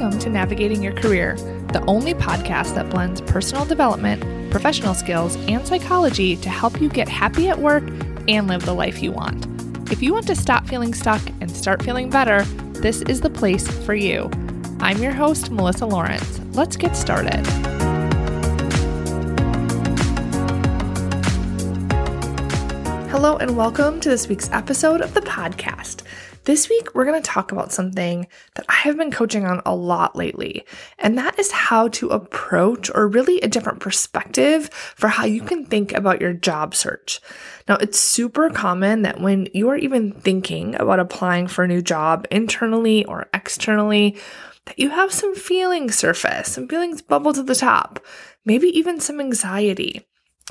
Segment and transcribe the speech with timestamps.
[0.00, 1.34] Welcome to Navigating Your Career,
[1.74, 7.06] the only podcast that blends personal development, professional skills, and psychology to help you get
[7.06, 7.84] happy at work
[8.26, 9.46] and live the life you want.
[9.92, 12.44] If you want to stop feeling stuck and start feeling better,
[12.80, 14.30] this is the place for you.
[14.80, 16.40] I'm your host, Melissa Lawrence.
[16.52, 17.46] Let's get started.
[23.10, 25.99] Hello, and welcome to this week's episode of the podcast.
[26.50, 29.72] This week, we're going to talk about something that I have been coaching on a
[29.72, 30.64] lot lately,
[30.98, 35.64] and that is how to approach or really a different perspective for how you can
[35.64, 37.20] think about your job search.
[37.68, 41.82] Now, it's super common that when you are even thinking about applying for a new
[41.82, 44.16] job internally or externally,
[44.64, 48.04] that you have some feelings surface, some feelings bubble to the top,
[48.44, 50.04] maybe even some anxiety.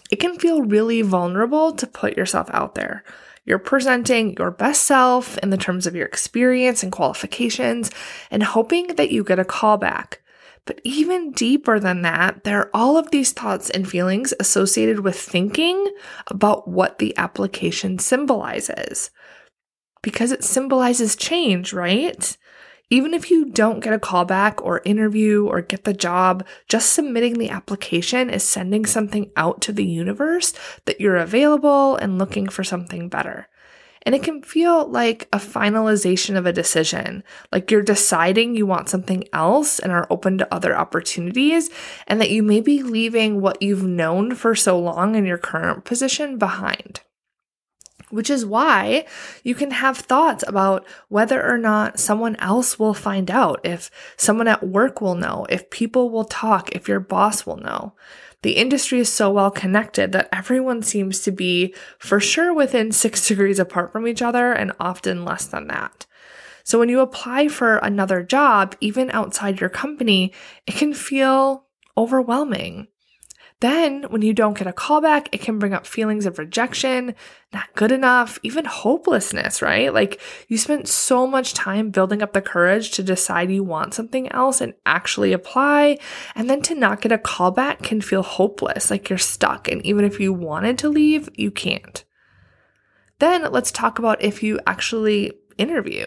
[0.10, 3.04] It can feel really vulnerable to put yourself out there.
[3.46, 7.90] You're presenting your best self in the terms of your experience and qualifications
[8.30, 10.18] and hoping that you get a callback.
[10.66, 15.20] But even deeper than that, there are all of these thoughts and feelings associated with
[15.20, 15.92] thinking
[16.28, 19.10] about what the application symbolizes.
[20.04, 22.38] Because it symbolizes change, right?
[22.92, 27.38] Even if you don't get a callback or interview or get the job, just submitting
[27.38, 30.54] the application is sending something out to the universe
[30.86, 33.48] that you're available and looking for something better.
[34.04, 38.90] And it can feel like a finalization of a decision, like you're deciding you want
[38.90, 41.70] something else and are open to other opportunities,
[42.08, 45.84] and that you may be leaving what you've known for so long in your current
[45.86, 47.02] position behind
[48.10, 49.06] which is why
[49.44, 54.48] you can have thoughts about whether or not someone else will find out, if someone
[54.48, 57.94] at work will know, if people will talk, if your boss will know.
[58.42, 63.28] The industry is so well connected that everyone seems to be for sure within six
[63.28, 66.06] degrees apart from each other and often less than that.
[66.64, 70.34] So when you apply for another job, even outside your company,
[70.68, 71.66] it can feel
[71.98, 72.88] overwhelming.
[73.62, 77.14] Then, when you don't get a callback, it can bring up feelings of rejection,
[77.52, 79.94] not good enough, even hopelessness, right?
[79.94, 84.32] Like you spent so much time building up the courage to decide you want something
[84.32, 85.98] else and actually apply.
[86.36, 89.68] And then to not get a callback can feel hopeless, like you're stuck.
[89.68, 92.06] And even if you wanted to leave, you can't.
[93.20, 96.06] Then let's talk about if you actually interview.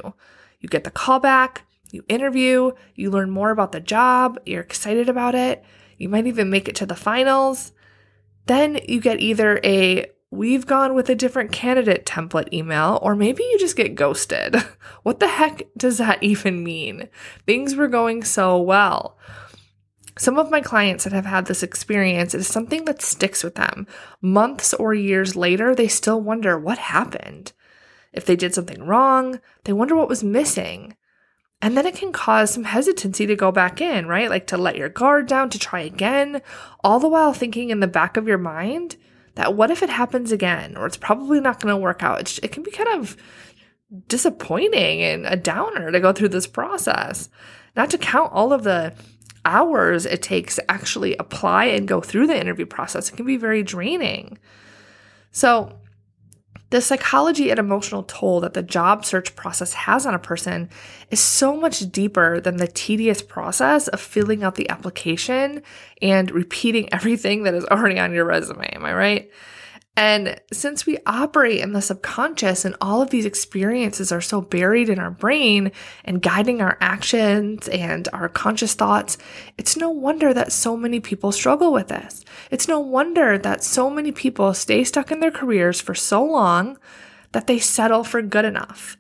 [0.60, 1.58] You get the callback,
[1.90, 5.62] you interview, you learn more about the job, you're excited about it
[6.02, 7.70] you might even make it to the finals.
[8.46, 13.44] Then you get either a we've gone with a different candidate template email, or maybe
[13.44, 14.56] you just get ghosted.
[15.04, 17.08] what the heck does that even mean?
[17.46, 19.16] Things were going so well.
[20.18, 23.86] Some of my clients that have had this experience is something that sticks with them.
[24.20, 27.52] Months or years later, they still wonder what happened.
[28.12, 30.96] If they did something wrong, they wonder what was missing.
[31.62, 34.28] And then it can cause some hesitancy to go back in, right?
[34.28, 36.42] Like to let your guard down, to try again,
[36.82, 38.96] all the while thinking in the back of your mind
[39.36, 40.76] that what if it happens again?
[40.76, 42.38] Or it's probably not going to work out.
[42.42, 43.16] It can be kind of
[44.08, 47.28] disappointing and a downer to go through this process.
[47.76, 48.92] Not to count all of the
[49.44, 53.08] hours it takes to actually apply and go through the interview process.
[53.08, 54.38] It can be very draining.
[55.30, 55.78] So,
[56.72, 60.70] the psychology and emotional toll that the job search process has on a person
[61.10, 65.62] is so much deeper than the tedious process of filling out the application
[66.00, 68.66] and repeating everything that is already on your resume.
[68.74, 69.30] Am I right?
[69.94, 74.88] And since we operate in the subconscious and all of these experiences are so buried
[74.88, 75.70] in our brain
[76.04, 79.18] and guiding our actions and our conscious thoughts,
[79.58, 82.24] it's no wonder that so many people struggle with this.
[82.50, 86.78] It's no wonder that so many people stay stuck in their careers for so long
[87.32, 88.96] that they settle for good enough.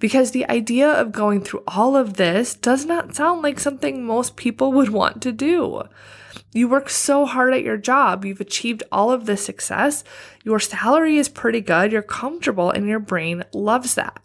[0.00, 4.34] Because the idea of going through all of this does not sound like something most
[4.34, 5.84] people would want to do.
[6.54, 10.04] You work so hard at your job, you've achieved all of this success,
[10.44, 14.22] your salary is pretty good, you're comfortable, and your brain loves that.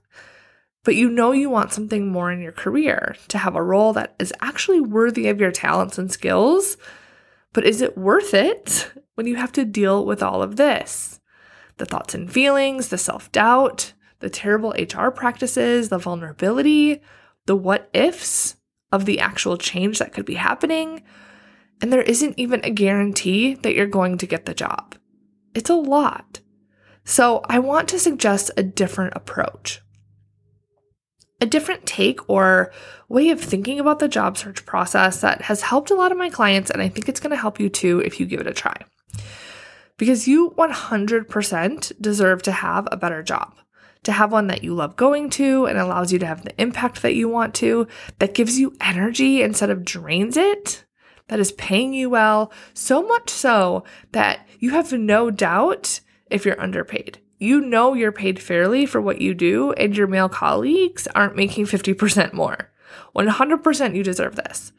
[0.83, 4.15] But you know you want something more in your career, to have a role that
[4.19, 6.77] is actually worthy of your talents and skills.
[7.53, 11.21] But is it worth it when you have to deal with all of this?
[11.77, 17.01] The thoughts and feelings, the self doubt, the terrible HR practices, the vulnerability,
[17.45, 18.57] the what ifs
[18.91, 21.03] of the actual change that could be happening
[21.81, 24.95] and there isn't even a guarantee that you're going to get the job.
[25.53, 26.41] It's a lot.
[27.03, 29.81] So I want to suggest a different approach.
[31.39, 32.71] A different take or
[33.09, 36.29] way of thinking about the job search process that has helped a lot of my
[36.29, 38.53] clients, and I think it's going to help you too if you give it a
[38.53, 38.75] try.
[39.97, 43.53] Because you 100% deserve to have a better job
[44.03, 47.01] to have one that you love going to and allows you to have the impact
[47.01, 47.85] that you want to,
[48.19, 50.85] that gives you energy instead of drains it,
[51.27, 56.59] that is paying you well, so much so that you have no doubt if you're
[56.59, 57.19] underpaid.
[57.37, 61.65] You know you're paid fairly for what you do, and your male colleagues aren't making
[61.65, 62.71] 50% more.
[63.15, 64.71] 100% you deserve this.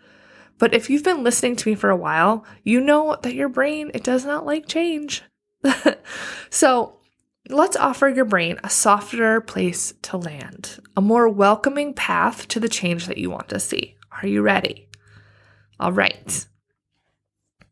[0.59, 3.93] But if you've been listening to me for a while, you know that your brain,
[3.95, 5.23] it does not like change.
[6.51, 6.99] so,
[7.49, 12.69] let's offer your brain a softer place to land, a more welcoming path to the
[12.69, 13.97] change that you want to see.
[14.21, 14.88] Are you ready?
[15.81, 16.47] All right.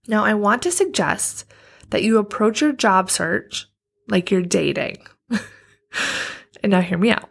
[0.09, 1.45] Now, I want to suggest
[1.91, 3.67] that you approach your job search
[4.09, 4.99] like you're dating.
[6.63, 7.29] and now, hear me out.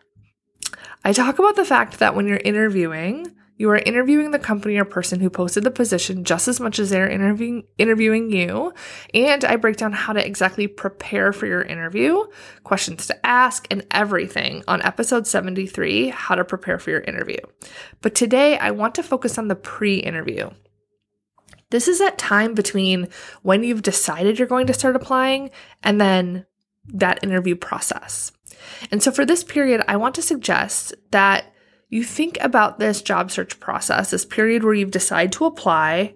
[1.04, 4.84] I talk about the fact that when you're interviewing, you are interviewing the company or
[4.84, 8.74] person who posted the position just as much as they're interviewing interviewing you.
[9.14, 12.26] And I break down how to exactly prepare for your interview,
[12.64, 17.40] questions to ask, and everything on episode 73, how to prepare for your interview.
[18.02, 20.50] But today I want to focus on the pre-interview.
[21.72, 23.10] This is that time between
[23.42, 25.50] when you've decided you're going to start applying
[25.84, 26.46] and then
[26.94, 28.32] that interview process.
[28.92, 31.46] And so for this period, I want to suggest that
[31.90, 36.16] you think about this job search process, this period where you've decided to apply,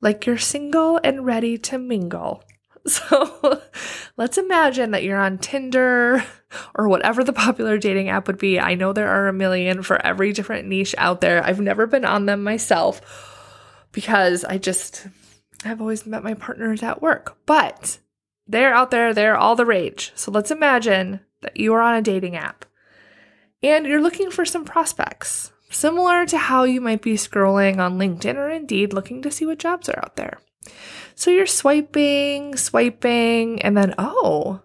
[0.00, 2.42] like you're single and ready to mingle.
[2.88, 3.62] So
[4.16, 6.24] let's imagine that you're on Tinder
[6.76, 8.60] or whatever the popular dating app would be.
[8.60, 11.44] I know there are a million for every different niche out there.
[11.44, 13.35] I've never been on them myself
[13.96, 15.06] because I just
[15.64, 17.38] I've always met my partners at work.
[17.46, 17.98] But
[18.46, 20.12] they're out there, they're all the rage.
[20.14, 22.66] So let's imagine that you are on a dating app
[23.62, 28.36] and you're looking for some prospects, similar to how you might be scrolling on LinkedIn
[28.36, 30.40] or Indeed looking to see what jobs are out there.
[31.14, 34.60] So you're swiping, swiping, and then, oh,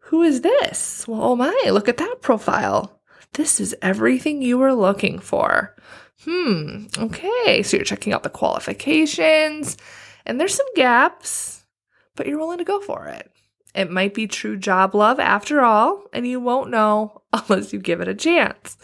[0.00, 1.08] who is this?
[1.08, 3.00] Well, oh my, look at that profile.
[3.32, 5.74] This is everything you were looking for.
[6.24, 7.62] Hmm, okay.
[7.62, 9.76] So you're checking out the qualifications,
[10.24, 11.64] and there's some gaps,
[12.14, 13.30] but you're willing to go for it.
[13.74, 18.00] It might be true job love after all, and you won't know unless you give
[18.00, 18.76] it a chance.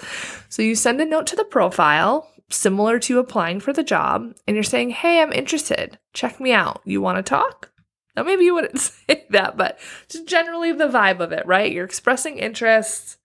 [0.49, 4.55] So you send a note to the profile, similar to applying for the job, and
[4.55, 5.99] you're saying, Hey, I'm interested.
[6.13, 6.83] Check me out.
[6.85, 7.71] You want to talk?
[8.15, 11.73] Now, maybe you wouldn't say that, but just generally the vibe of it, right?
[11.73, 13.17] You're expressing interest,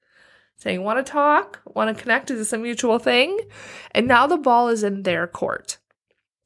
[0.57, 1.62] saying, Want to talk?
[1.65, 2.31] Want to connect?
[2.31, 3.39] Is this a mutual thing?
[3.92, 5.77] And now the ball is in their court.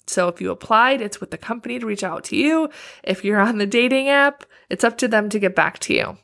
[0.08, 2.70] So if you applied, it's with the company to reach out to you.
[3.04, 6.18] If you're on the dating app, it's up to them to get back to you.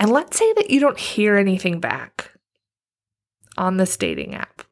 [0.00, 2.32] And let's say that you don't hear anything back
[3.56, 4.62] on this dating app.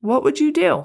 [0.00, 0.84] What would you do?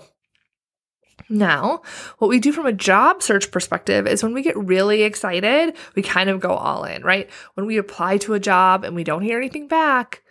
[1.28, 1.84] Now,
[2.18, 6.02] what we do from a job search perspective is when we get really excited, we
[6.02, 7.30] kind of go all in, right?
[7.54, 10.24] When we apply to a job and we don't hear anything back,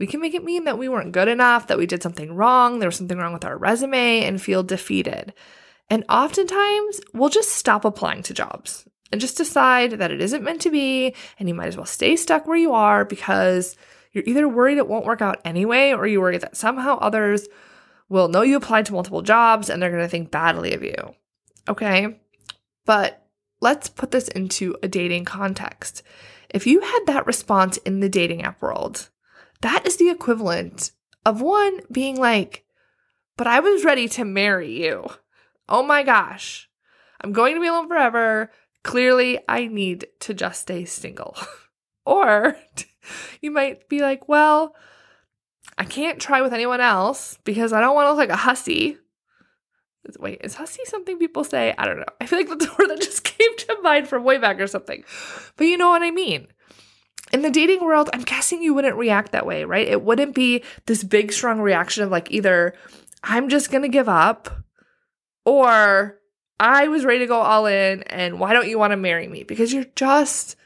[0.00, 2.78] we can make it mean that we weren't good enough, that we did something wrong,
[2.78, 5.34] there was something wrong with our resume, and feel defeated.
[5.90, 10.62] And oftentimes, we'll just stop applying to jobs and just decide that it isn't meant
[10.62, 13.76] to be, and you might as well stay stuck where you are because
[14.12, 17.46] you're either worried it won't work out anyway, or you worry that somehow others
[18.08, 21.14] will know you applied to multiple jobs and they're to think badly of you.
[21.68, 22.18] Okay.
[22.86, 23.26] But
[23.60, 26.02] let's put this into a dating context.
[26.48, 29.10] If you had that response in the dating app world,
[29.62, 30.92] that is the equivalent
[31.24, 32.64] of one being like,
[33.36, 35.08] but I was ready to marry you
[35.70, 36.68] oh my gosh,
[37.22, 38.50] I'm going to be alone forever.
[38.82, 41.36] Clearly, I need to just stay single.
[42.04, 42.56] or
[43.40, 44.74] you might be like, well,
[45.78, 48.98] I can't try with anyone else because I don't want to look like a hussy.
[50.18, 51.74] Wait, is hussy something people say?
[51.78, 52.04] I don't know.
[52.20, 54.66] I feel like that's a word that just came to mind from way back or
[54.66, 55.04] something.
[55.56, 56.48] But you know what I mean.
[57.32, 59.86] In the dating world, I'm guessing you wouldn't react that way, right?
[59.86, 62.74] It wouldn't be this big, strong reaction of like either
[63.22, 64.64] I'm just going to give up
[65.44, 66.18] or
[66.58, 69.44] I was ready to go all in and why don't you want to marry me?
[69.44, 70.56] Because you're just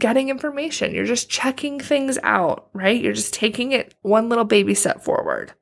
[0.00, 0.94] getting information.
[0.94, 3.00] You're just checking things out, right?
[3.00, 5.52] You're just taking it one little baby step forward.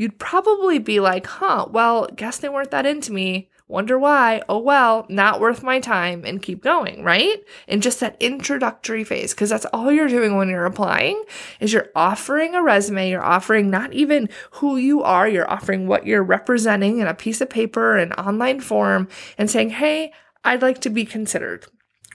[0.00, 4.58] You'd probably be like, huh, well, guess they weren't that into me wonder why, oh
[4.58, 7.42] well, not worth my time, and keep going, right?
[7.68, 11.22] In just that introductory phase, because that's all you're doing when you're applying
[11.60, 16.06] is you're offering a resume, you're offering not even who you are, you're offering what
[16.06, 20.12] you're representing in a piece of paper, an online form, and saying, hey,
[20.44, 21.66] I'd like to be considered,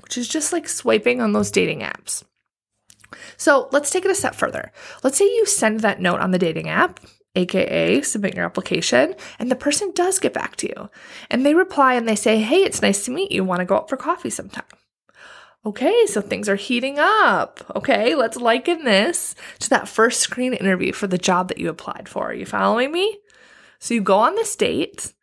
[0.02, 2.24] which is just like swiping on those dating apps.
[3.38, 4.72] So let's take it a step further.
[5.04, 7.00] Let's say you send that note on the dating app
[7.36, 10.90] aka submit your application, and the person does get back to you.
[11.30, 13.44] And they reply and they say, Hey, it's nice to meet you.
[13.44, 14.64] Want to go out for coffee sometime?
[15.66, 17.60] Okay, so things are heating up.
[17.76, 22.08] Okay, let's liken this to that first screen interview for the job that you applied
[22.08, 22.30] for.
[22.30, 23.18] Are you following me?
[23.80, 25.14] So you go on this date.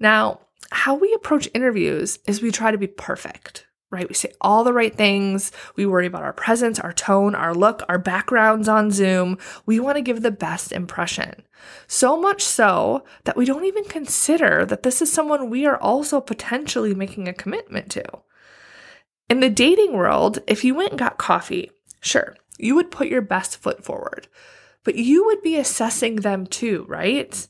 [0.00, 4.08] Now, how we approach interviews is we try to be perfect, right?
[4.08, 5.50] We say all the right things.
[5.74, 9.38] We worry about our presence, our tone, our look, our backgrounds on Zoom.
[9.64, 11.42] We want to give the best impression.
[11.86, 16.20] So much so that we don't even consider that this is someone we are also
[16.20, 18.04] potentially making a commitment to.
[19.30, 23.22] In the dating world, if you went and got coffee, sure, you would put your
[23.22, 24.28] best foot forward,
[24.84, 27.48] but you would be assessing them too, right?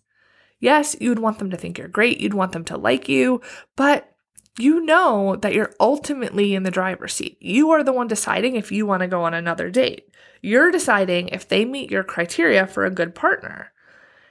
[0.61, 3.43] Yes, you would want them to think you're great, you'd want them to like you,
[3.75, 4.16] but
[4.59, 7.37] you know that you're ultimately in the driver's seat.
[7.41, 10.09] You are the one deciding if you want to go on another date.
[10.43, 13.73] You're deciding if they meet your criteria for a good partner.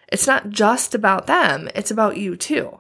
[0.08, 2.80] It's not just about them, it's about you too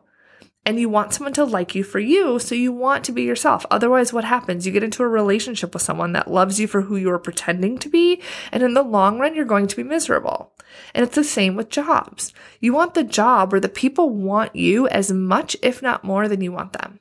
[0.65, 3.65] and you want someone to like you for you, so you want to be yourself.
[3.69, 4.65] Otherwise, what happens?
[4.65, 7.77] You get into a relationship with someone that loves you for who you are pretending
[7.79, 8.21] to be,
[8.51, 10.53] and in the long run, you're going to be miserable.
[10.93, 12.33] And it's the same with jobs.
[12.59, 16.41] You want the job where the people want you as much, if not more, than
[16.41, 16.99] you want them.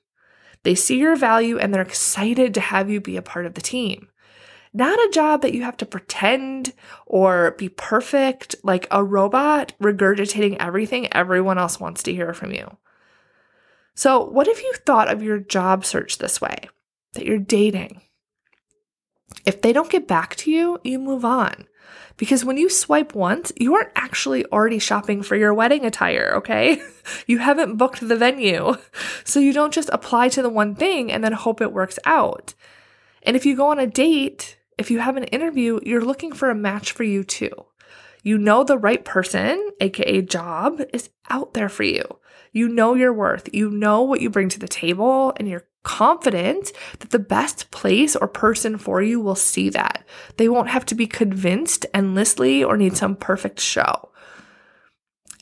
[0.65, 3.61] They see your value and they're excited to have you be a part of the
[3.61, 4.09] team.
[4.73, 6.73] Not a job that you have to pretend
[7.07, 12.77] or be perfect like a robot regurgitating everything everyone else wants to hear from you.
[13.95, 16.69] So, what if you thought of your job search this way
[17.13, 18.01] that you're dating?
[19.47, 21.69] If they don't get back to you, you move on.
[22.17, 26.81] Because when you swipe once, you aren't actually already shopping for your wedding attire, okay?
[27.27, 28.77] you haven't booked the venue.
[29.25, 32.55] So you don't just apply to the one thing and then hope it works out.
[33.25, 36.51] And if you go on a date, if you have an interview, you're looking for
[36.51, 37.51] a match for you too.
[38.23, 42.05] You know the right person, aka job, is out there for you.
[42.55, 43.49] You know your worth.
[43.53, 48.15] You know what you bring to the table, and you're confident that the best place
[48.15, 50.05] or person for you will see that.
[50.37, 54.09] They won't have to be convinced endlessly or need some perfect show.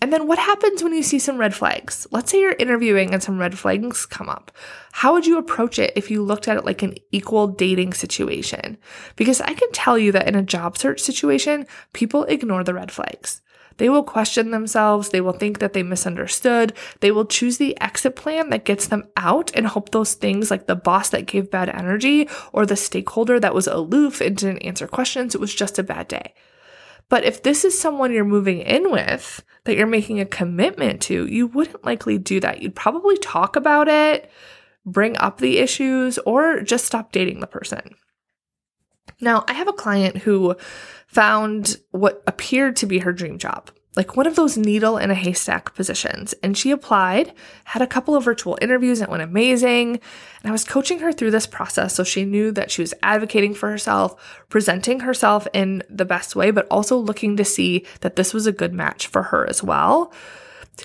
[0.01, 2.09] And then what happens when you see some red flags?
[2.11, 4.51] Let's say you're interviewing and some red flags come up.
[4.91, 8.79] How would you approach it if you looked at it like an equal dating situation?
[9.15, 12.91] Because I can tell you that in a job search situation, people ignore the red
[12.91, 13.43] flags.
[13.77, 15.09] They will question themselves.
[15.09, 16.73] They will think that they misunderstood.
[17.01, 20.67] They will choose the exit plan that gets them out and hope those things like
[20.67, 24.87] the boss that gave bad energy or the stakeholder that was aloof and didn't answer
[24.87, 26.35] questions, it was just a bad day.
[27.09, 31.27] But if this is someone you're moving in with, that you're making a commitment to,
[31.27, 32.63] you wouldn't likely do that.
[32.63, 34.31] You'd probably talk about it,
[34.85, 37.97] bring up the issues, or just stop dating the person.
[39.21, 40.57] Now, I have a client who
[41.13, 45.15] found what appeared to be her dream job, like one of those needle in a
[45.15, 46.33] haystack positions.
[46.43, 50.01] And she applied, had a couple of virtual interviews that went amazing.
[50.43, 53.53] And I was coaching her through this process so she knew that she was advocating
[53.53, 58.33] for herself, presenting herself in the best way, but also looking to see that this
[58.33, 60.13] was a good match for her as well.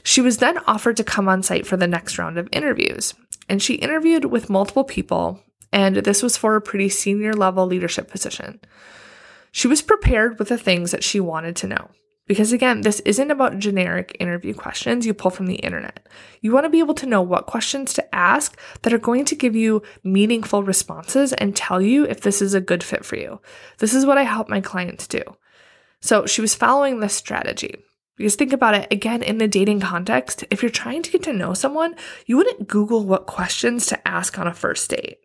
[0.03, 3.13] She was then offered to come on site for the next round of interviews.
[3.47, 5.41] And she interviewed with multiple people,
[5.71, 8.59] and this was for a pretty senior level leadership position.
[9.51, 11.89] She was prepared with the things that she wanted to know.
[12.27, 16.07] Because again, this isn't about generic interview questions you pull from the internet.
[16.41, 19.35] You want to be able to know what questions to ask that are going to
[19.35, 23.39] give you meaningful responses and tell you if this is a good fit for you.
[23.77, 25.21] This is what I help my clients do.
[26.01, 27.75] So she was following this strategy.
[28.17, 31.33] Because think about it again in the dating context, if you're trying to get to
[31.33, 35.19] know someone, you wouldn't Google what questions to ask on a first date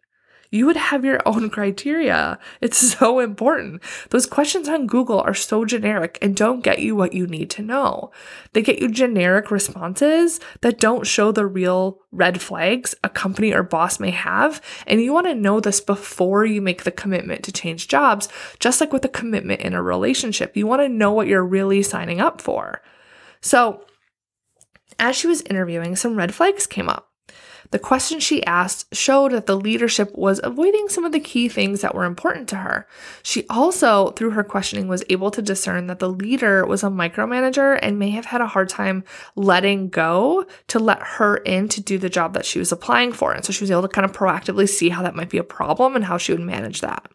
[0.53, 2.39] you would have your own criteria.
[2.61, 3.83] It's so important.
[4.11, 7.63] Those questions on Google are so generic and don't get you what you need to
[7.63, 8.13] know.
[8.53, 13.63] They get you generic responses that don't show the real red flags a company or
[13.63, 14.61] boss may have.
[14.87, 18.29] And you want to know this before you make the commitment to change jobs,
[18.61, 20.57] just like with a commitment in a relationship.
[20.57, 22.83] You want to know what you're really signing up for.
[23.41, 23.85] So,
[24.99, 27.12] as she was interviewing, some red flags came up.
[27.73, 31.81] The questions she asked showed that the leadership was avoiding some of the key things
[31.81, 32.87] that were important to her.
[33.23, 37.79] She also, through her questioning, was able to discern that the leader was a micromanager
[37.81, 39.05] and may have had a hard time
[39.37, 43.33] letting go to let her in to do the job that she was applying for.
[43.33, 45.43] And so she was able to kind of proactively see how that might be a
[45.43, 47.11] problem and how she would manage that.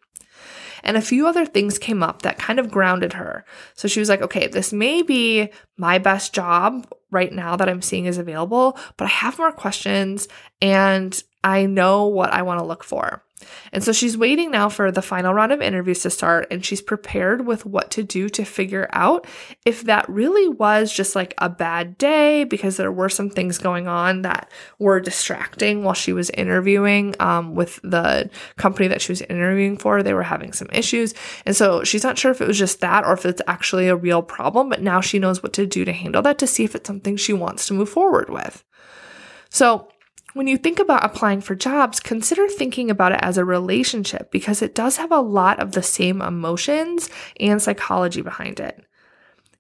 [0.84, 3.46] And a few other things came up that kind of grounded her.
[3.76, 7.82] So she was like, okay, this may be my best job right now that I'm
[7.82, 10.28] seeing is available, but I have more questions
[10.62, 13.24] and I know what I want to look for.
[13.72, 16.82] And so she's waiting now for the final round of interviews to start, and she's
[16.82, 19.28] prepared with what to do to figure out
[19.66, 23.88] if that really was just like a bad day because there were some things going
[23.88, 29.22] on that were distracting while she was interviewing um, with the company that she was
[29.22, 30.02] interviewing for.
[30.02, 31.14] They were having some issues.
[31.46, 33.96] And so she's not sure if it was just that or if it's actually a
[33.96, 36.76] real problem, but now she knows what to do to handle that to see if
[36.76, 38.64] it's something she wants to move forward with.
[39.50, 39.90] So,
[40.38, 44.62] when you think about applying for jobs, consider thinking about it as a relationship because
[44.62, 48.84] it does have a lot of the same emotions and psychology behind it.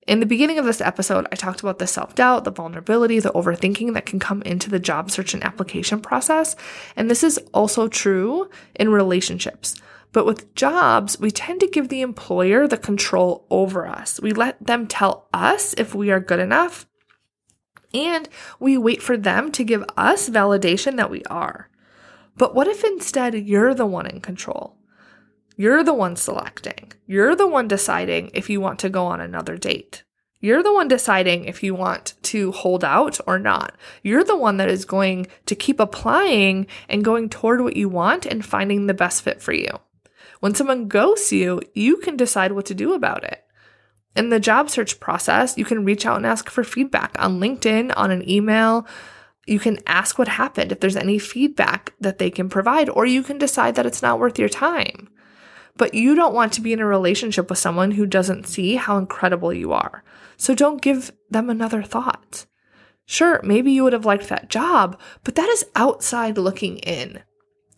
[0.08, 3.32] In the beginning of this episode, I talked about the self doubt, the vulnerability, the
[3.32, 6.56] overthinking that can come into the job search and application process.
[6.96, 9.76] And this is also true in relationships.
[10.14, 14.22] But with jobs, we tend to give the employer the control over us.
[14.22, 16.86] We let them tell us if we are good enough
[18.06, 21.70] and we wait for them to give us validation that we are.
[22.36, 24.78] But what if instead you're the one in control?
[25.56, 26.92] You're the one selecting.
[27.08, 30.04] You're the one deciding if you want to go on another date.
[30.40, 33.76] You're the one deciding if you want to hold out or not.
[34.04, 38.28] You're the one that is going to keep applying and going toward what you want
[38.28, 39.80] and finding the best fit for you.
[40.40, 43.44] When someone ghosts you, you can decide what to do about it.
[44.18, 47.94] In the job search process, you can reach out and ask for feedback on LinkedIn,
[47.96, 48.88] on an email.
[49.46, 53.22] You can ask what happened if there's any feedback that they can provide, or you
[53.22, 55.08] can decide that it's not worth your time.
[55.76, 58.98] But you don't want to be in a relationship with someone who doesn't see how
[58.98, 60.04] incredible you are.
[60.36, 62.48] So don't give them another thought.
[63.06, 67.22] Sure, maybe you would have liked that job, but that is outside looking in.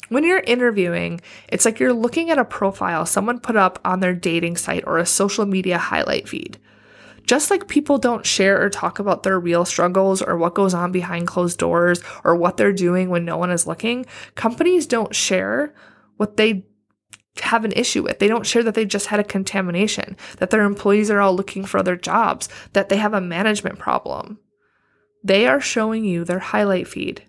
[0.10, 4.14] When you're interviewing, it's like you're looking at a profile someone put up on their
[4.14, 6.60] dating site or a social media highlight feed.
[7.26, 10.92] Just like people don't share or talk about their real struggles or what goes on
[10.92, 15.76] behind closed doors or what they're doing when no one is looking, companies don't share
[16.18, 16.66] what they
[17.42, 18.18] have an issue with.
[18.18, 21.66] They don't share that they just had a contamination, that their employees are all looking
[21.66, 24.40] for other jobs, that they have a management problem.
[25.24, 27.29] They are showing you their highlight feed.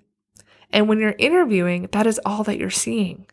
[0.72, 3.26] And when you're interviewing, that is all that you're seeing.